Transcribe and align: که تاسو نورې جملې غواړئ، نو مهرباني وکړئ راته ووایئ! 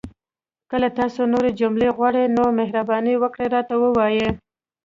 که 0.69 0.77
تاسو 0.99 1.21
نورې 1.33 1.51
جملې 1.59 1.89
غواړئ، 1.97 2.25
نو 2.35 2.43
مهرباني 2.59 3.13
وکړئ 3.17 3.47
راته 3.55 3.75
ووایئ! 3.77 4.27